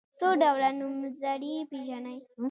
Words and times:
څو 0.17 0.27
ډوله 0.41 0.69
نومځري 0.79 1.53
پيژنئ. 1.69 2.19